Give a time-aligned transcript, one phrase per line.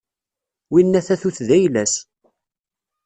[0.71, 1.93] Winna tatut d ayla-s.